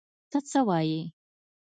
ته 0.31 0.37
څه 0.49 0.59
وایې!؟ 0.67 1.01